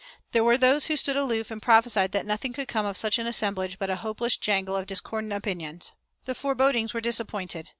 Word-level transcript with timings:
There 0.31 0.43
were 0.43 0.57
those 0.57 0.87
who 0.87 0.97
stood 0.97 1.15
aloof 1.15 1.51
and 1.51 1.61
prophesied 1.61 2.11
that 2.13 2.25
nothing 2.25 2.53
could 2.53 2.67
come 2.67 2.87
of 2.87 2.97
such 2.97 3.19
an 3.19 3.27
assemblage 3.27 3.77
but 3.77 3.91
a 3.91 3.97
hopeless 3.97 4.35
jangle 4.35 4.75
of 4.75 4.87
discordant 4.87 5.31
opinions. 5.31 5.91
The 6.25 6.33
forebodings 6.33 6.91
were 6.95 7.01
disappointed. 7.01 7.69